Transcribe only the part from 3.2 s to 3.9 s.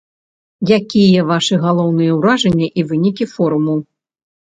форуму?